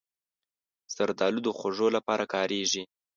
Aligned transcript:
زردالو 0.95 1.39
د 1.43 1.47
خوږو 1.57 1.87
لپاره 1.95 2.23
کارېږي. 2.33 2.83